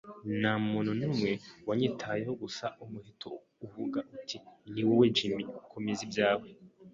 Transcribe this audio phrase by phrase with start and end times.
[0.39, 1.31] Ntamuntu numwe
[1.67, 3.29] wanyitayeho, gusa umuheto
[3.65, 4.37] uvuga uti:
[4.73, 5.35] "Niwowe, Jim?
[5.73, 6.47] Komeza ibyawe